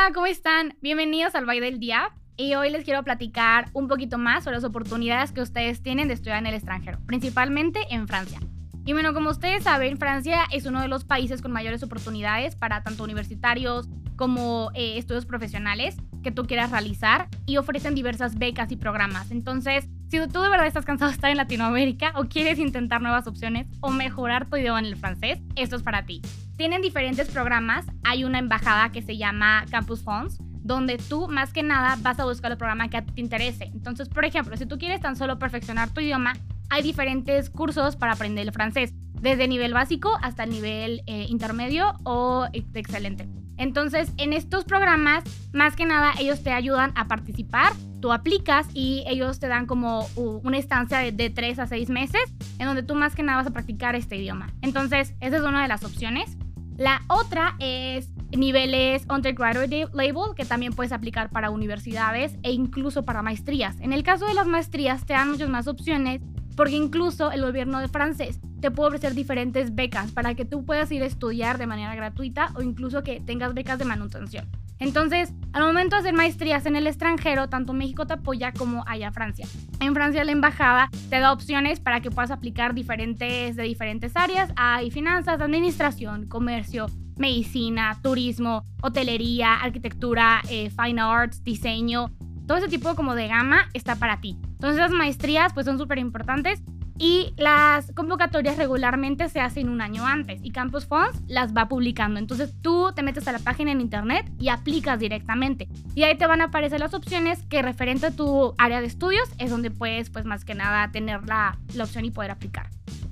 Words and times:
Hola, 0.00 0.12
¿cómo 0.14 0.26
están? 0.26 0.76
Bienvenidos 0.80 1.34
al 1.34 1.44
Baile 1.44 1.66
del 1.66 1.80
Día. 1.80 2.12
Y 2.36 2.54
hoy 2.54 2.70
les 2.70 2.84
quiero 2.84 3.02
platicar 3.02 3.68
un 3.72 3.88
poquito 3.88 4.16
más 4.16 4.44
sobre 4.44 4.56
las 4.56 4.64
oportunidades 4.64 5.32
que 5.32 5.40
ustedes 5.40 5.82
tienen 5.82 6.06
de 6.06 6.14
estudiar 6.14 6.38
en 6.38 6.46
el 6.46 6.54
extranjero, 6.54 7.00
principalmente 7.04 7.80
en 7.90 8.06
Francia. 8.06 8.38
Y 8.84 8.92
bueno, 8.92 9.12
como 9.12 9.30
ustedes 9.30 9.64
saben, 9.64 9.98
Francia 9.98 10.44
es 10.52 10.66
uno 10.66 10.80
de 10.80 10.86
los 10.86 11.04
países 11.04 11.42
con 11.42 11.50
mayores 11.50 11.82
oportunidades 11.82 12.54
para 12.54 12.84
tanto 12.84 13.02
universitarios 13.02 13.88
como 14.14 14.70
eh, 14.74 14.98
estudios 14.98 15.26
profesionales 15.26 15.96
que 16.22 16.30
tú 16.30 16.46
quieras 16.46 16.70
realizar 16.70 17.28
y 17.44 17.56
ofrecen 17.56 17.96
diversas 17.96 18.38
becas 18.38 18.70
y 18.70 18.76
programas. 18.76 19.32
Entonces, 19.32 19.88
si 20.10 20.24
tú 20.28 20.40
de 20.40 20.48
verdad 20.48 20.68
estás 20.68 20.84
cansado 20.84 21.10
de 21.10 21.16
estar 21.16 21.30
en 21.32 21.36
Latinoamérica 21.36 22.12
o 22.14 22.28
quieres 22.28 22.60
intentar 22.60 23.02
nuevas 23.02 23.26
opciones 23.26 23.66
o 23.80 23.90
mejorar 23.90 24.48
tu 24.48 24.56
idioma 24.56 24.78
en 24.78 24.86
el 24.86 24.96
francés, 24.96 25.40
esto 25.56 25.74
es 25.74 25.82
para 25.82 26.06
ti. 26.06 26.22
Tienen 26.58 26.82
diferentes 26.82 27.28
programas. 27.28 27.86
Hay 28.02 28.24
una 28.24 28.40
embajada 28.40 28.90
que 28.90 29.00
se 29.00 29.16
llama 29.16 29.64
Campus 29.70 30.02
Fonds, 30.02 30.38
donde 30.40 30.98
tú 30.98 31.28
más 31.28 31.52
que 31.52 31.62
nada 31.62 31.96
vas 32.02 32.18
a 32.18 32.24
buscar 32.24 32.50
el 32.50 32.58
programa 32.58 32.88
que 32.88 32.96
a 32.96 33.02
ti 33.02 33.12
te 33.12 33.20
interese. 33.20 33.66
Entonces, 33.66 34.08
por 34.08 34.24
ejemplo, 34.24 34.56
si 34.56 34.66
tú 34.66 34.76
quieres 34.76 35.00
tan 35.00 35.14
solo 35.14 35.38
perfeccionar 35.38 35.90
tu 35.90 36.00
idioma, 36.00 36.32
hay 36.68 36.82
diferentes 36.82 37.48
cursos 37.48 37.94
para 37.94 38.14
aprender 38.14 38.44
el 38.44 38.52
francés, 38.52 38.92
desde 39.20 39.46
nivel 39.46 39.72
básico 39.72 40.18
hasta 40.20 40.42
el 40.42 40.50
nivel 40.50 41.02
eh, 41.06 41.26
intermedio 41.28 41.94
o 42.02 42.48
excelente. 42.52 43.28
Entonces, 43.56 44.12
en 44.16 44.32
estos 44.32 44.64
programas, 44.64 45.22
más 45.52 45.76
que 45.76 45.86
nada, 45.86 46.12
ellos 46.18 46.42
te 46.42 46.50
ayudan 46.50 46.92
a 46.96 47.06
participar, 47.06 47.72
tú 48.00 48.12
aplicas 48.12 48.66
y 48.74 49.04
ellos 49.06 49.38
te 49.38 49.46
dan 49.46 49.66
como 49.66 50.08
una 50.16 50.58
estancia 50.58 50.98
de, 50.98 51.12
de 51.12 51.30
3 51.30 51.60
a 51.60 51.66
6 51.68 51.88
meses 51.88 52.22
en 52.58 52.66
donde 52.66 52.82
tú 52.82 52.96
más 52.96 53.14
que 53.14 53.22
nada 53.22 53.38
vas 53.38 53.46
a 53.46 53.52
practicar 53.52 53.94
este 53.94 54.16
idioma. 54.16 54.52
Entonces, 54.60 55.14
esa 55.20 55.36
es 55.36 55.42
una 55.42 55.62
de 55.62 55.68
las 55.68 55.84
opciones. 55.84 56.36
La 56.78 57.02
otra 57.08 57.56
es 57.58 58.08
niveles 58.30 59.04
undergraduate 59.10 59.88
label 59.92 60.36
que 60.36 60.44
también 60.44 60.72
puedes 60.72 60.92
aplicar 60.92 61.28
para 61.28 61.50
universidades 61.50 62.36
e 62.44 62.52
incluso 62.52 63.04
para 63.04 63.20
maestrías. 63.20 63.80
En 63.80 63.92
el 63.92 64.04
caso 64.04 64.26
de 64.26 64.34
las 64.34 64.46
maestrías 64.46 65.04
te 65.04 65.12
dan 65.12 65.32
muchas 65.32 65.48
más 65.48 65.66
opciones 65.66 66.20
porque 66.56 66.76
incluso 66.76 67.32
el 67.32 67.42
gobierno 67.42 67.80
de 67.80 67.88
francés 67.88 68.38
te 68.60 68.70
puede 68.70 68.90
ofrecer 68.90 69.14
diferentes 69.14 69.74
becas 69.74 70.12
para 70.12 70.34
que 70.34 70.44
tú 70.44 70.64
puedas 70.64 70.92
ir 70.92 71.02
a 71.02 71.06
estudiar 71.06 71.58
de 71.58 71.66
manera 71.66 71.96
gratuita 71.96 72.52
o 72.54 72.62
incluso 72.62 73.02
que 73.02 73.20
tengas 73.20 73.54
becas 73.54 73.80
de 73.80 73.84
manutención. 73.84 74.48
Entonces, 74.80 75.32
al 75.52 75.62
momento 75.64 75.96
de 75.96 76.00
hacer 76.00 76.14
maestrías 76.14 76.66
en 76.66 76.76
el 76.76 76.86
extranjero, 76.86 77.48
tanto 77.48 77.72
México 77.72 78.06
te 78.06 78.14
apoya 78.14 78.52
como 78.52 78.84
allá 78.86 79.10
Francia. 79.12 79.46
En 79.80 79.94
Francia 79.94 80.24
la 80.24 80.32
embajada 80.32 80.88
te 81.10 81.18
da 81.18 81.32
opciones 81.32 81.80
para 81.80 82.00
que 82.00 82.10
puedas 82.10 82.30
aplicar 82.30 82.74
diferentes 82.74 83.56
de 83.56 83.62
diferentes 83.62 84.16
áreas. 84.16 84.52
Hay 84.56 84.90
finanzas, 84.90 85.40
administración, 85.40 86.26
comercio, 86.28 86.86
medicina, 87.16 87.98
turismo, 88.02 88.64
hotelería, 88.82 89.54
arquitectura, 89.54 90.42
eh, 90.48 90.70
fine 90.70 91.00
arts, 91.00 91.42
diseño. 91.42 92.10
Todo 92.46 92.58
ese 92.58 92.68
tipo 92.68 92.94
como 92.94 93.14
de 93.14 93.28
gama 93.28 93.68
está 93.74 93.96
para 93.96 94.20
ti. 94.20 94.38
Entonces 94.42 94.78
las 94.78 94.92
maestrías 94.92 95.52
pues 95.52 95.66
son 95.66 95.78
súper 95.78 95.98
importantes 95.98 96.62
y 96.98 97.32
las 97.36 97.92
convocatorias 97.92 98.56
regularmente 98.56 99.28
se 99.28 99.40
hacen 99.40 99.68
un 99.68 99.80
año 99.80 100.06
antes 100.06 100.40
y 100.42 100.50
Campus 100.50 100.86
Funds 100.86 101.22
las 101.28 101.56
va 101.56 101.68
publicando. 101.68 102.18
Entonces 102.18 102.54
tú 102.60 102.92
te 102.94 103.02
metes 103.02 103.28
a 103.28 103.32
la 103.32 103.38
página 103.38 103.72
en 103.72 103.80
internet 103.80 104.30
y 104.38 104.48
aplicas 104.48 104.98
directamente. 104.98 105.68
Y 105.94 106.02
ahí 106.02 106.16
te 106.16 106.26
van 106.26 106.40
a 106.40 106.44
aparecer 106.44 106.80
las 106.80 106.94
opciones 106.94 107.42
que 107.46 107.62
referente 107.62 108.06
a 108.06 108.10
tu 108.10 108.54
área 108.58 108.80
de 108.80 108.86
estudios 108.86 109.28
es 109.38 109.50
donde 109.50 109.70
puedes 109.70 110.10
pues 110.10 110.24
más 110.24 110.44
que 110.44 110.54
nada 110.54 110.90
tener 110.90 111.26
la, 111.26 111.58
la 111.74 111.84
opción 111.84 112.04
y 112.04 112.10
poder 112.10 112.32
aplicar. 112.32 112.68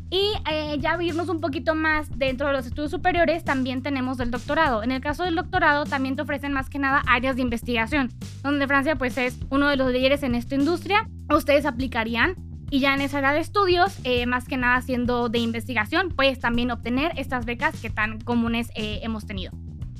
Y 0.08 0.32
eh, 0.48 0.76
ya 0.78 0.96
irnos 1.02 1.28
un 1.28 1.40
poquito 1.40 1.74
más 1.74 2.06
dentro 2.16 2.46
de 2.46 2.52
los 2.52 2.66
estudios 2.66 2.92
superiores, 2.92 3.44
también 3.44 3.82
tenemos 3.82 4.20
el 4.20 4.30
doctorado. 4.30 4.84
En 4.84 4.92
el 4.92 5.00
caso 5.00 5.24
del 5.24 5.34
doctorado, 5.34 5.84
también 5.84 6.14
te 6.14 6.22
ofrecen 6.22 6.52
más 6.52 6.70
que 6.70 6.78
nada 6.78 7.02
áreas 7.08 7.34
de 7.36 7.42
investigación, 7.42 8.12
donde 8.42 8.68
Francia 8.68 8.94
pues 8.96 9.18
es 9.18 9.36
uno 9.50 9.68
de 9.68 9.76
los 9.76 9.92
líderes 9.92 10.22
en 10.22 10.36
esta 10.36 10.54
industria. 10.54 11.08
Ustedes 11.28 11.66
aplicarían 11.66 12.36
y 12.70 12.80
ya 12.80 12.94
en 12.94 13.00
esa 13.00 13.18
área 13.18 13.32
de 13.32 13.40
estudios, 13.40 13.96
eh, 14.04 14.26
más 14.26 14.46
que 14.46 14.56
nada 14.56 14.76
haciendo 14.76 15.28
de 15.28 15.38
investigación, 15.38 16.10
puedes 16.10 16.40
también 16.40 16.70
obtener 16.70 17.12
estas 17.16 17.44
becas 17.44 17.80
que 17.80 17.90
tan 17.90 18.20
comunes 18.20 18.70
eh, 18.74 19.00
hemos 19.02 19.26
tenido. 19.26 19.52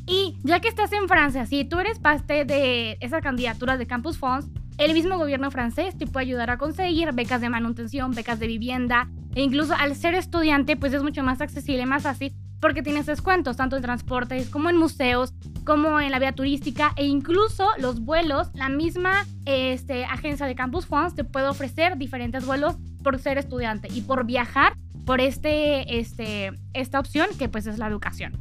Y 0.06 0.36
ya 0.42 0.60
que 0.60 0.68
estás 0.68 0.92
en 0.92 1.08
Francia, 1.08 1.46
si 1.46 1.64
tú 1.64 1.80
eres 1.80 1.98
parte 1.98 2.44
de 2.44 2.96
esas 3.00 3.22
candidaturas 3.22 3.78
de 3.78 3.86
Campus 3.86 4.18
Fonds, 4.18 4.48
el 4.78 4.92
mismo 4.92 5.16
gobierno 5.16 5.50
francés 5.50 5.96
te 5.96 6.06
puede 6.06 6.26
ayudar 6.26 6.50
a 6.50 6.58
conseguir 6.58 7.12
becas 7.12 7.40
de 7.40 7.48
manutención, 7.48 8.12
becas 8.12 8.38
de 8.38 8.46
vivienda, 8.46 9.08
e 9.34 9.42
incluso 9.42 9.74
al 9.74 9.94
ser 9.96 10.14
estudiante, 10.14 10.76
pues 10.76 10.92
es 10.92 11.02
mucho 11.02 11.22
más 11.22 11.40
accesible, 11.40 11.86
más 11.86 12.02
fácil, 12.02 12.34
porque 12.60 12.82
tienes 12.82 13.06
descuentos 13.06 13.56
tanto 13.56 13.76
en 13.76 13.82
transportes 13.82 14.48
como 14.48 14.70
en 14.70 14.76
museos, 14.76 15.34
como 15.64 16.00
en 16.00 16.10
la 16.10 16.18
vía 16.18 16.32
turística 16.32 16.92
e 16.96 17.04
incluso 17.04 17.68
los 17.78 18.00
vuelos, 18.00 18.50
la 18.54 18.68
misma 18.68 19.26
este, 19.44 20.04
agencia 20.04 20.46
de 20.46 20.54
Campus 20.54 20.86
Funds 20.86 21.14
te 21.14 21.24
puede 21.24 21.48
ofrecer 21.48 21.96
diferentes 21.98 22.46
vuelos 22.46 22.76
por 23.02 23.18
ser 23.18 23.38
estudiante 23.38 23.88
y 23.92 24.02
por 24.02 24.24
viajar 24.24 24.74
por 25.04 25.20
este, 25.20 25.98
este, 25.98 26.52
esta 26.74 26.98
opción 26.98 27.28
que 27.38 27.48
pues 27.48 27.66
es 27.66 27.78
la 27.78 27.86
educación. 27.86 28.32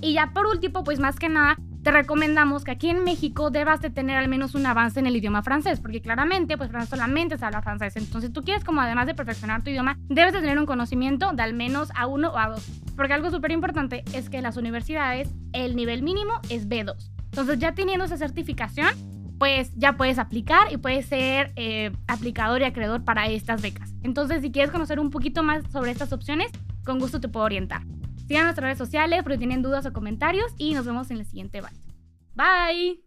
Y 0.00 0.14
ya 0.14 0.32
por 0.32 0.46
último, 0.46 0.84
pues 0.84 1.00
más 1.00 1.16
que 1.18 1.28
nada, 1.28 1.56
te 1.82 1.90
recomendamos 1.90 2.64
que 2.64 2.70
aquí 2.70 2.88
en 2.88 3.02
México 3.02 3.50
debas 3.50 3.80
de 3.80 3.90
tener 3.90 4.16
al 4.16 4.28
menos 4.28 4.54
un 4.54 4.64
avance 4.66 5.00
en 5.00 5.06
el 5.06 5.16
idioma 5.16 5.42
francés, 5.42 5.80
porque 5.80 6.00
claramente, 6.00 6.56
pues 6.56 6.70
solamente 6.88 7.36
se 7.38 7.44
habla 7.44 7.60
francés. 7.60 7.96
Entonces 7.96 8.32
tú 8.32 8.42
quieres 8.42 8.64
como 8.64 8.80
además 8.80 9.06
de 9.06 9.14
perfeccionar 9.14 9.62
tu 9.62 9.70
idioma, 9.70 9.98
debes 10.08 10.32
de 10.32 10.40
tener 10.40 10.58
un 10.58 10.66
conocimiento 10.66 11.32
de 11.32 11.42
al 11.42 11.54
menos 11.54 11.90
a 11.96 12.06
uno 12.06 12.30
o 12.30 12.38
a 12.38 12.48
dos. 12.48 12.64
Porque 12.96 13.12
algo 13.12 13.30
súper 13.30 13.50
importante 13.50 14.04
es 14.12 14.30
que 14.30 14.36
en 14.36 14.44
las 14.44 14.56
universidades 14.56 15.34
el 15.52 15.74
nivel 15.74 16.02
mínimo 16.02 16.34
es 16.48 16.68
B2. 16.68 17.10
Entonces 17.24 17.58
ya 17.58 17.74
teniendo 17.74 18.04
esa 18.04 18.16
certificación, 18.16 18.90
pues 19.38 19.72
ya 19.74 19.96
puedes 19.96 20.18
aplicar 20.18 20.72
y 20.72 20.76
puedes 20.76 21.06
ser 21.06 21.52
eh, 21.56 21.90
aplicador 22.06 22.60
y 22.60 22.64
acreedor 22.64 23.02
para 23.04 23.26
estas 23.26 23.60
becas. 23.60 23.92
Entonces 24.04 24.42
si 24.42 24.52
quieres 24.52 24.70
conocer 24.70 25.00
un 25.00 25.10
poquito 25.10 25.42
más 25.42 25.64
sobre 25.72 25.90
estas 25.90 26.12
opciones, 26.12 26.52
con 26.84 27.00
gusto 27.00 27.20
te 27.20 27.28
puedo 27.28 27.44
orientar. 27.44 27.82
Sigan 28.26 28.44
nuestras 28.44 28.64
redes 28.64 28.78
sociales 28.78 29.22
porque 29.22 29.38
tienen 29.38 29.62
dudas 29.62 29.86
o 29.86 29.92
comentarios 29.92 30.52
y 30.58 30.74
nos 30.74 30.86
vemos 30.86 31.10
en 31.10 31.18
el 31.18 31.26
siguiente 31.26 31.60
Bye. 31.60 31.72
Bye. 32.34 33.02